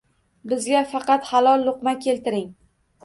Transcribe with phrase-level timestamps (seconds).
[0.53, 2.49] Bizga faqat halol luqma keltiring.